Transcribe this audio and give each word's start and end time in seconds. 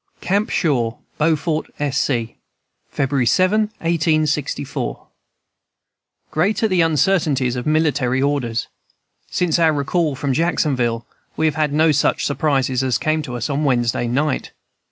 "CAMP 0.19 0.49
SHAW, 0.49 0.97
BEAUFORT, 1.19 1.67
S. 1.79 1.95
C., 1.95 2.35
"February 2.89 3.27
7, 3.27 3.69
1864. 3.81 5.05
"Great 6.31 6.63
are 6.63 6.67
the 6.67 6.81
uncertainties 6.81 7.55
of 7.55 7.67
military 7.67 8.19
orders! 8.19 8.65
Since 9.29 9.59
our 9.59 9.71
recall 9.73 10.15
from 10.15 10.33
Jacksonville 10.33 11.05
we 11.37 11.45
have 11.45 11.53
had 11.53 11.71
no 11.71 11.91
such 11.91 12.25
surprises 12.25 12.81
as 12.81 12.97
came 12.97 13.21
to 13.21 13.35
us 13.37 13.47
on 13.47 13.63
Wednesday 13.63 14.07
night. 14.07 14.49